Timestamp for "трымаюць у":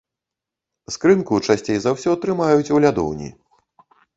2.27-2.83